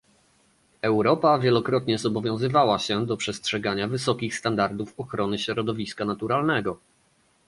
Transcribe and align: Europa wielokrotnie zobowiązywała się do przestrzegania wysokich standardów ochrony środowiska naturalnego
Europa 0.81 1.39
wielokrotnie 1.39 1.97
zobowiązywała 1.97 2.79
się 2.79 3.05
do 3.05 3.17
przestrzegania 3.17 3.87
wysokich 3.87 4.35
standardów 4.37 4.99
ochrony 4.99 5.39
środowiska 5.39 6.05
naturalnego 6.05 6.77